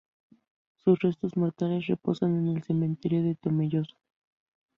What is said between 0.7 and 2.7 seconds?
Sus restos mortales reposan en el